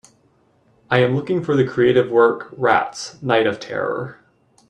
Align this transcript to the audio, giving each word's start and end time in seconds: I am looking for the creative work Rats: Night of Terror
I 0.89 0.97
am 1.03 1.15
looking 1.15 1.43
for 1.43 1.55
the 1.55 1.63
creative 1.63 2.09
work 2.09 2.47
Rats: 2.57 3.21
Night 3.21 3.45
of 3.45 3.59
Terror 3.59 4.17